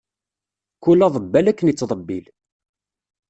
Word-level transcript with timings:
Kul 0.83 0.99
aḍebbal 1.07 1.45
akken 1.47 1.71
ittḍebbil. 1.71 2.25